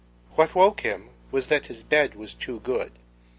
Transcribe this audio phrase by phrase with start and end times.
[0.31, 2.93] What woke him was that his bed was too good.